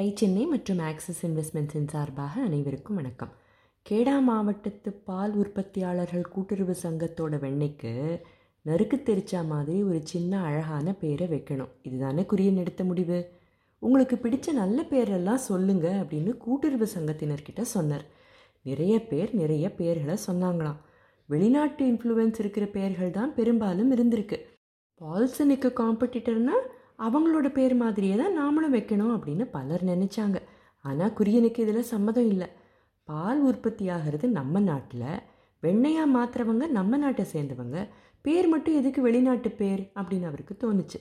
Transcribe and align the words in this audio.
Tie 0.00 0.12
Chennai 0.14 0.46
மற்றும் 0.46 0.78
axis 0.78 1.26
இன்வெஸ்ட்மெண்ட்ஸின் 1.26 1.88
சார்பாக 1.88 2.42
அனைவருக்கும் 2.42 2.96
வணக்கம். 2.96 3.32
கேடா 3.90 4.22
மாவட்டத்து 4.22 4.92
பால் 4.92 5.34
உற்பத்தியாளர்கள் 5.36 6.28
கூட்டுறவு 6.28 6.76
சங்கத்தோட 6.82 7.34
வெண்ணெய்க்கு 7.44 8.20
நறுக்கு 8.62 8.96
தெரிச்சா 9.04 9.46
மாதிரி 9.46 9.82
ஒரு 9.82 10.00
சின்ன 10.04 10.42
அழகான 10.42 10.94
பேரை 10.94 11.26
வைக்கணும். 11.28 11.68
இதுதானே 11.82 12.22
குறியன் 12.22 12.56
எடுத்த 12.56 12.84
முடிவு? 12.84 13.30
உங்களுக்கு 13.78 14.16
பிடிச்ச 14.16 14.52
நல்ல 14.52 14.82
பேரெல்லாம் 14.90 15.44
சொல்லுங்க 15.48 16.06
அப்படின்னு 16.06 16.36
கூட்டுறவு 16.36 16.88
சங்கத்தினர்கிட்ட 16.94 17.60
சொன்னார். 17.60 18.04
நிறைய 18.62 19.06
பேர் 19.06 19.34
நிறைய 19.34 19.74
பேர்களை 19.78 20.16
சொன்னாங்களாம். 20.26 20.80
வெளிநாட்டு 21.26 21.86
இன்ஃப்ளூயன்ஸ் 21.86 22.38
இருக்கிற 22.38 22.66
பெயர்கள் 22.66 23.10
தான் 23.10 23.34
பெரும்பாலும் 23.34 23.92
இருந்திருக்கு. 23.96 24.40
பால்சனுக்கு 25.00 25.72
காம்படிட்டர்னால் 25.80 26.66
அவங்களோட 27.06 27.48
பேர் 27.58 27.74
மாதிரியே 27.82 28.16
தான் 28.22 28.38
நாமளும் 28.40 28.74
வைக்கணும் 28.76 29.12
அப்படின்னு 29.16 29.44
பலர் 29.56 29.84
நினச்சாங்க. 29.84 30.38
ஆனால் 30.84 31.14
குரியனுக்கு 31.18 31.60
இதில் 31.64 31.90
சம்மதம் 31.92 32.28
இல்லை. 32.32 32.48
பால் 33.08 33.40
உற்பத்தி 33.48 33.84
ஆகிறது 33.88 34.26
நம்ம 34.38 34.60
நாட்டில் 34.60 35.08
வெண்ணையாக 35.62 36.14
மாற்றுறவங்க 36.16 36.66
நம்ம 36.78 36.96
நாட்டை 36.96 37.24
சேர்ந்தவங்க 37.32 37.78
பேர் 38.24 38.48
மட்டும் 38.48 38.78
எதுக்கு 38.80 39.00
வெளிநாட்டு 39.02 39.50
பேர் 39.60 39.82
அப்படின்னு 39.98 40.28
அவருக்கு 40.30 40.54
தோணுச்சு. 40.56 40.98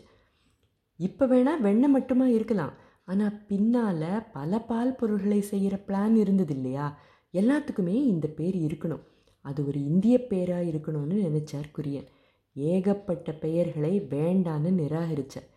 இப்போ 1.00 1.26
வேணால் 1.26 1.64
வெண்ணெய் 1.68 1.94
மட்டுமா 1.96 2.26
இருக்கலாம். 2.38 2.74
ஆனால் 3.12 3.38
பின்னால் 3.50 4.10
பல 4.34 4.60
பால் 4.70 4.98
பொருள்களை 5.00 5.42
செய்கிற 5.52 5.76
பிளான் 5.88 6.16
இருந்தது 6.16 6.54
இல்லையா? 6.58 6.88
எல்லாத்துக்குமே 7.34 7.96
இந்த 8.14 8.28
பேர் 8.40 8.58
இருக்கணும். 8.68 9.04
அது 9.46 9.60
ஒரு 9.68 9.80
இந்திய 9.92 10.16
பேராக 10.32 10.70
இருக்கணும்னு 10.72 11.18
நினச்சார் 11.28 11.70
குரியன். 11.78 12.10
ஏகப்பட்ட 12.56 13.32
பெயர்களை 13.44 13.94
வேண்டான்னு 14.16 14.72
நிராகரித்தார் 14.82 15.50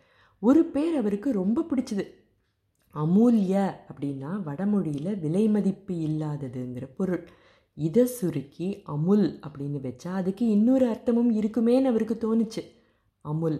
ஒரு 0.47 0.61
பேர் 0.73 0.95
அவருக்கு 0.95 1.29
ரொம்ப 1.31 1.59
பிடிச்சது. 1.69 2.03
அமூல்ய 2.93 3.53
அப்படின்னா 3.89 4.31
வடமொழியில் 4.43 5.19
விலை 5.19 5.47
மதிப்பு 5.47 5.93
இல்லாததுங்கிற 6.07 6.85
பொருள். 6.97 7.23
இதை 7.77 8.05
சுருக்கி 8.05 8.67
அமுல் 8.85 9.39
அப்படின்னு 9.47 9.79
வச்சா 9.85 10.11
அதுக்கு 10.21 10.45
இன்னொரு 10.47 10.85
அர்த்தமும் 10.87 11.31
இருக்குமேன்னு 11.39 11.89
அவருக்கு 11.91 12.17
தோணுச்சு. 12.23 12.63
Amul 13.21 13.59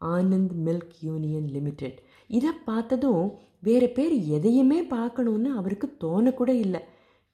Anand 0.00 0.54
milk 0.64 0.96
union 1.00 1.48
limited. 1.48 1.98
இதை 2.28 2.50
பார்த்ததும் 2.64 3.24
வேறு 3.60 3.88
பேர் 3.88 4.14
எதையுமே 4.36 4.78
பார்க்கணுன்னு 4.88 5.50
அவருக்கு 5.60 5.88
தோணக்கூட 6.00 6.48
இல்லை. 6.48 6.82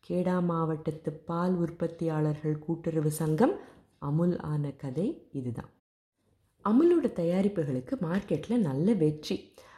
கேடா 0.06 0.36
மாவட்டத்து 0.42 1.12
பால் 1.12 1.54
உற்பத்தியாளர்கள் 1.56 2.58
கூட்டுறவு 2.58 3.10
சங்கம் 3.10 3.54
அமுல் 3.98 4.36
ஆன 4.52 4.70
கதை 4.84 5.08
இதுதான். 5.32 5.70
அமுலோட 6.64 7.06
தயாரிப்புகளுக்கு 7.12 7.94
மார்க்கெட்டில் 8.06 8.66
நல்ல 8.68 8.92
வெற்றி. 9.02 9.36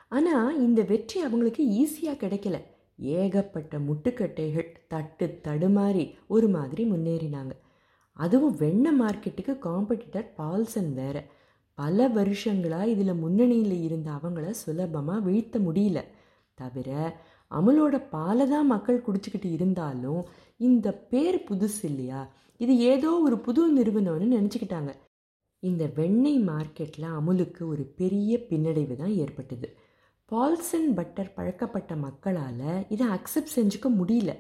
ஆனால் 0.09 0.59
இந்த 0.61 0.83
வெற்றி 0.83 1.21
அவங்களுக்கு 1.21 1.63
ஈஸியாக 1.83 2.21
கிடைக்கல. 2.23 2.57
ஏகப்பட்ட 2.99 3.79
முட்டுக்கட்டைகள் 3.79 4.69
தட்டு 4.89 5.27
தடுமாறி 5.47 6.05
ஒரு 6.27 6.49
மாதிரி 6.49 6.83
முன்னேறினாங்க. 6.91 7.55
அதுவும் 8.17 8.57
வெண்ணெய் 8.57 8.99
மார்க்கெட்டுக்கு 9.01 9.55
காம்படிட்டர் 9.69 10.29
பால்சன் 10.37 10.93
வேற. 10.93 11.17
பல 11.79 12.09
வருஷங்களாக 12.09 12.91
இதில் 12.91 13.21
முன்னணியில் 13.23 13.79
இருந்த 13.83 14.09
அவங்கள 14.11 14.51
சுலபமாக 14.51 15.25
வீழ்த்த 15.29 15.59
முடியல. 15.59 16.01
தவிர 16.59 16.91
அமுலோட 17.51 17.97
பாலை 18.11 18.45
தான் 18.49 18.67
மக்கள் 18.67 19.05
குடிச்சிக்கிட்டு 19.07 19.49
இருந்தாலும் 19.53 20.21
இந்த 20.57 20.87
பேர் 21.13 21.39
புதுசு 21.49 21.83
இல்லையா? 21.83 22.21
இது 22.61 22.79
ஏதோ 22.93 23.11
ஒரு 23.27 23.37
புது 23.39 23.63
நிறுவனம்னு 23.77 24.29
நினச்சிக்கிட்டாங்க. 24.37 24.93
இந்த 25.69 25.85
வெண்ணெய் 25.99 26.41
மார்க்கெட்டில் 26.49 27.07
அமுலுக்கு 27.19 27.63
ஒரு 27.73 27.85
பெரிய 28.01 28.33
பின்னடைவு 28.49 28.95
தான் 29.03 29.15
ஏற்பட்டது. 29.23 29.69
பால்சன் 30.31 30.91
பட்டர் 30.99 31.35
பழக்கப்பட்ட 31.37 31.93
மக்களால் 32.07 32.63
இதை 32.95 33.07
அக்செப்ட் 33.17 33.55
செஞ்சுக்க 33.57 33.89
முடியல. 34.01 34.33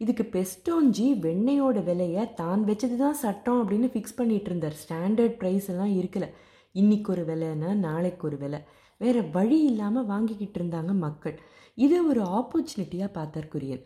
இதுக்கு 0.00 0.24
பெஸ்டோன்ஜி 0.36 1.06
வெண்ணெயோட 1.26 1.78
விலையை 1.88 2.22
தான் 2.34 2.62
வச்சது 2.68 2.96
தான் 2.96 3.20
சட்டம் 3.24 3.60
அப்படின்னு 3.62 3.88
ஃபிக்ஸ் 3.92 4.18
பண்ணிகிட்டு 4.18 4.50
இருந்தார். 4.50 4.76
ஸ்டாண்டர்ட் 4.82 5.36
ப்ரைஸ் 5.40 5.68
எல்லாம் 5.72 5.94
இருக்கலை. 6.00 6.28
இன்னைக்கு 6.74 7.08
ஒரு 7.14 7.24
விலைன்னா 7.30 7.70
நாளைக்கு 7.86 8.24
ஒரு 8.28 8.36
விலை. 8.36 8.60
வேறு 9.00 9.22
வழி 9.36 9.58
இல்லாமல் 9.70 10.08
வாங்கிக்கிட்டு 10.12 10.58
இருந்தாங்க 10.60 10.92
மக்கள். 11.06 11.36
இதை 11.78 11.98
ஒரு 12.10 12.22
ஆப்பர்ச்சுனிட்டியாக 12.38 13.16
பார்த்தார் 13.18 13.52
குரியன் 13.54 13.84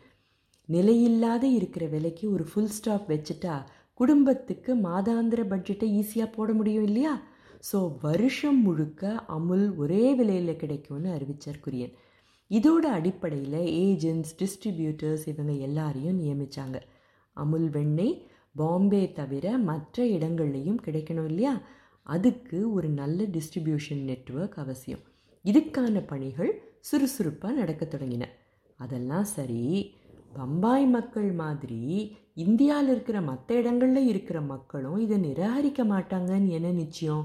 நிலையில்லாத 0.69 1.45
இருக்கிற 1.59 1.85
விலைக்கு 1.87 2.25
ஒரு 2.35 2.45
ஃபுல் 2.51 2.73
ஸ்டாப் 2.77 3.11
வச்சுட்டா 3.13 3.55
குடும்பத்துக்கு 4.01 4.73
மாதாந்திர 4.87 5.41
பட்ஜெட்டை 5.53 5.87
ஈஸியாக 6.01 6.35
போட 6.37 6.53
முடியும் 6.53 6.87
இல்லையா? 6.89 7.15
ஸோ 7.69 7.79
வருஷம் 8.03 8.59
முழுக்க 8.63 9.13
அமுல் 9.37 9.67
ஒரே 9.77 10.03
விலையில் 10.15 10.61
கிடைக்கும்னு 10.63 11.09
அறிவித்தார் 11.11 11.63
குரியன். 11.65 11.95
இதோட 12.51 12.85
அடிப்படையில் 12.99 13.61
ஏஜென்ட்ஸ் 13.87 14.35
டிஸ்ட்ரிபியூட்டர்ஸ் 14.41 15.25
இவங்க 15.33 15.53
எல்லாரையும் 15.67 16.21
நியமித்தாங்க 16.21 16.79
அமுல் 17.37 17.69
வெண்ணெய் 17.69 18.15
பாம்பே 18.55 19.03
தவிர 19.13 19.47
மற்ற 19.71 20.05
இடங்கள்லையும் 20.17 20.83
கிடைக்கணும் 20.85 21.29
இல்லையா? 21.31 21.55
அதுக்கு 22.07 22.59
ஒரு 22.73 22.89
நல்ல 23.01 23.19
டிஸ்ட்ரிபியூஷன் 23.37 24.03
நெட்ஒர்க் 24.11 24.59
அவசியம். 24.65 25.03
இதுக்கான 25.45 26.03
பணிகள் 26.13 26.53
சுறுசுறுப்பாக 26.81 27.59
நடக்க 27.61 27.85
தொடங்கின. 27.85 28.25
அதெல்லாம் 28.77 29.27
சரி 29.37 29.63
பம்பாய் 30.37 30.87
மக்கள் 30.87 31.31
மாதிரி 31.43 31.81
இந்தியாவில் 32.35 32.91
இருக்கிற 32.91 33.19
மற்ற 33.21 33.55
இடங்களில் 33.55 34.07
இருக்கிற 34.07 34.39
மக்களும் 34.53 34.99
இதை 34.99 35.17
நிராகரிக்க 35.19 35.83
மாட்டாங்கன்னு 35.93 36.49
என்ன 36.59 36.71
நிச்சயம்? 36.83 37.25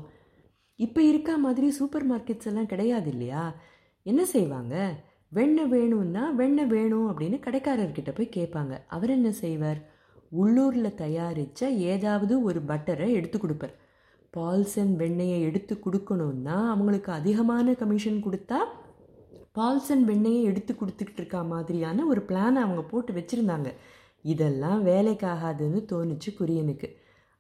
இப்போ 0.79 1.01
இருக்க 1.01 1.31
மாதிரி 1.37 1.67
சூப்பர் 1.71 2.05
மார்க்கெட்ஸ் 2.11 2.49
எல்லாம் 2.51 2.71
கிடையாது 2.73 3.09
இல்லையா? 3.09 3.43
என்ன 4.05 4.21
செய்வாங்க? 4.25 4.75
வெண்ணெய் 5.31 5.67
வேணும்னா 5.67 6.23
வெண்ணெய் 6.29 6.65
வேணும் 6.65 7.07
அப்படின்னு 7.09 7.37
கடைக்காரர்கிட்ட 7.45 8.11
போய் 8.15 8.35
கேட்பாங்க. 8.37 8.73
அவர் 8.87 9.09
என்ன 9.09 9.29
செய்வார்? 9.43 9.81
உள்ளூரில் 10.31 10.99
தயாரித்த 11.03 11.69
ஏதாவது 11.69 12.33
ஒரு 12.43 12.59
பட்டரை 12.67 13.07
எடுத்து 13.11 13.37
கொடுப்பார். 13.39 13.75
பால்சன் 14.33 14.93
வெண்ணெயை 14.97 15.39
எடுத்து 15.41 15.73
கொடுக்கணுன்னா 15.85 16.57
அவங்களுக்கு 16.73 17.11
அதிகமான 17.11 17.73
கமிஷன் 17.73 18.25
கொடுத்தா 18.25 18.59
பால்சன் 19.51 20.03
வெண்ணெயை 20.07 20.41
எடுத்து 20.41 20.73
கொடுத்துக்கிட்டு 20.73 21.21
இருக்கா 21.21 21.41
மாதிரியான 21.41 22.05
ஒரு 22.05 22.21
பிளானை 22.27 22.59
அவங்க 22.65 22.83
போட்டு 22.83 23.13
வச்சுருந்தாங்க. 23.13 23.69
இதெல்லாம் 24.21 24.85
வேலைக்காகாதுன்னு 24.85 25.79
தோணுச்சு 25.91 26.29
குரியனுக்கு. 26.39 26.89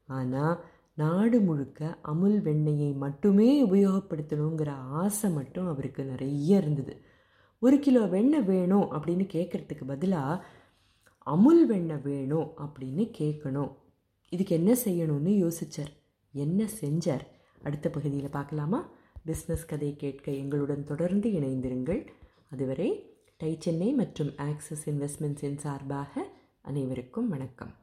ஆனால் 0.09 0.63
நாடு 0.93 1.39
முழுக்க 1.39 1.97
அமுல் 2.01 2.39
வெண்ணெயை 2.41 2.89
மட்டுமே 2.95 3.49
உபயோகப்படுத்தணுங்கிற 3.65 4.71
ஆசை 5.01 5.29
மட்டும் 5.29 5.67
அவருக்கு 5.67 6.03
நிறைய 6.03 6.57
இருந்தது. 6.57 6.93
ஒரு 7.59 7.79
கிலோ 7.79 8.01
வெண்ணெய் 8.05 8.43
வேணும் 8.43 8.87
அப்படின்னு 8.91 9.25
கேட்குறதுக்கு 9.35 9.85
பதிலாக 9.87 10.43
அமுல் 11.27 11.63
வெண்ணெய் 11.67 12.03
வேணும் 12.03 12.49
அப்படின்னு 12.57 13.03
கேட்கணும் 13.19 13.71
இதுக்கு 14.29 14.55
என்ன 14.55 14.71
செய்யணும்னு 14.85 15.31
யோசித்தார் 15.43 15.91
என்ன 16.33 16.67
செஞ்சார்? 16.81 17.23
அடுத்த 17.61 17.89
பகுதியில் 17.89 18.29
பார்க்கலாமா? 18.29 18.79
பிஸ்னஸ் 19.25 19.67
கதை 19.67 19.95
கேட்க 19.97 20.31
எங்களுடன் 20.31 20.83
தொடர்ந்து 20.83 21.29
இணைந்திருங்கள். 21.29 22.07
அதுவரை 22.51 23.17
டை 23.37 23.57
சென்னை 23.59 23.93
மற்றும் 23.93 24.33
ஆக்சிஸ் 24.37 24.89
இன்வெஸ்ட்மெண்ட்ஸின் 24.89 25.57
சார்பாக 25.57 26.27
அனைவருக்கும் 26.61 27.29
வணக்கம். 27.29 27.80